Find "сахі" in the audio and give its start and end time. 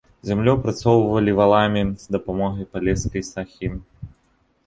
3.31-3.67